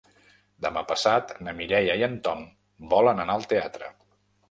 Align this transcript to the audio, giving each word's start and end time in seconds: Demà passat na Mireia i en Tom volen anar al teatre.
Demà 0.65 0.83
passat 0.91 1.35
na 1.49 1.55
Mireia 1.61 1.99
i 2.01 2.07
en 2.09 2.19
Tom 2.31 2.43
volen 2.97 3.27
anar 3.29 3.41
al 3.41 3.51
teatre. 3.57 3.97